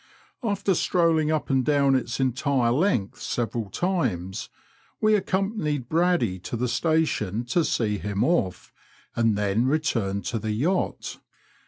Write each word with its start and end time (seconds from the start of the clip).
After 0.41 0.73
strolling 0.73 1.29
up 1.29 1.51
and 1.51 1.63
down 1.63 1.93
its 1.93 2.19
entire 2.19 2.71
length 2.71 3.21
several 3.21 3.69
times, 3.69 4.49
we 4.99 5.13
accompanied 5.13 5.89
Braddy 5.89 6.39
to 6.39 6.57
the 6.57 6.67
Station 6.67 7.45
to 7.45 7.63
see 7.63 7.99
him 7.99 8.23
off, 8.23 8.73
and 9.15 9.37
then 9.37 9.67
returned 9.67 10.25
to 10.25 10.39
the 10.39 10.53
yacht. 10.53 11.19